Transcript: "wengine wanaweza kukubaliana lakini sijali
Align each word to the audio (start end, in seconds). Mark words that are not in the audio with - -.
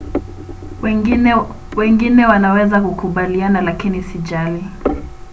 "wengine 1.77 2.25
wanaweza 2.27 2.81
kukubaliana 2.81 3.61
lakini 3.61 4.03
sijali 4.03 4.63